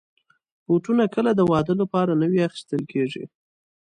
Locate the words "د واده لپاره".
1.35-2.19